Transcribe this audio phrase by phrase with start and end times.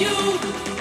[0.00, 0.77] you.